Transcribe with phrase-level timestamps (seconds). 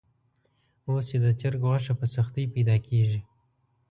[0.87, 3.21] اوس چې د چرګ غوښه په سختۍ پیدا کېږي.